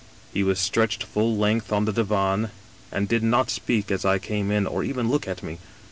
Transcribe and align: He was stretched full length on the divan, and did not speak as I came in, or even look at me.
He 0.33 0.41
was 0.41 0.59
stretched 0.59 1.03
full 1.03 1.37
length 1.37 1.71
on 1.71 1.85
the 1.85 1.93
divan, 1.93 2.49
and 2.91 3.07
did 3.07 3.21
not 3.21 3.51
speak 3.51 3.91
as 3.91 4.03
I 4.03 4.17
came 4.17 4.49
in, 4.49 4.65
or 4.65 4.83
even 4.83 5.11
look 5.11 5.27
at 5.27 5.43
me. 5.43 5.59